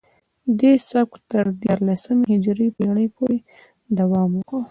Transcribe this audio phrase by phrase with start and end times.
[0.59, 3.37] دې سبک تر دیارلسمې هجري پیړۍ پورې
[3.97, 4.59] دوام وکړ